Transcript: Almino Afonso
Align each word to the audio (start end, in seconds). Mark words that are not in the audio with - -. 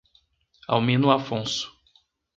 Almino 0.67 1.11
Afonso 1.11 1.69